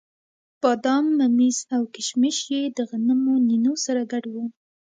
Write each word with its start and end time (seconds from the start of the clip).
بادام، 0.61 1.05
ممیز 1.19 1.57
او 1.75 1.83
کېشمش 1.93 2.37
یې 2.53 2.61
د 2.77 2.79
غنمو 2.89 3.35
نینو 3.47 3.73
سره 3.85 4.01
ګډ 4.11 4.23
وو. 4.33 4.45